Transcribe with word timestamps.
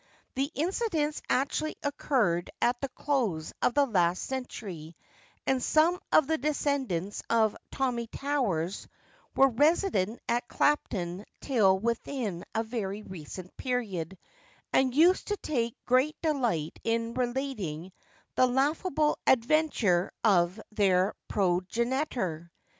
The 0.33 0.49
incidents 0.55 1.21
actually 1.29 1.75
occurred 1.83 2.49
at 2.59 2.81
the 2.81 2.89
close 2.89 3.53
of 3.61 3.75
the 3.75 3.85
last 3.85 4.23
century, 4.23 4.95
and 5.45 5.61
some 5.61 5.99
of 6.11 6.25
the 6.25 6.39
descendants 6.39 7.21
of 7.29 7.55
'Tommy 7.71 8.07
Towers' 8.07 8.87
were 9.35 9.49
resident 9.49 10.19
at 10.27 10.47
Clapham 10.47 11.23
till 11.39 11.77
within 11.77 12.43
a 12.55 12.63
very 12.63 13.03
recent 13.03 13.55
period, 13.57 14.17
and 14.73 14.95
used 14.95 15.27
to 15.27 15.37
take 15.37 15.75
great 15.85 16.19
delight 16.23 16.79
in 16.83 17.13
relating 17.13 17.91
the 18.33 18.47
laughable 18.47 19.19
adventure 19.27 20.09
of 20.23 20.59
their 20.71 21.13
progenitor. 21.27 22.51